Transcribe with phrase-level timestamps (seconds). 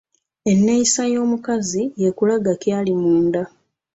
[0.51, 3.41] Enneeyisa y’omukazi yeekulaga ky’ali munda.